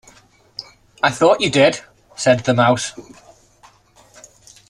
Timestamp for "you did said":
1.41-2.39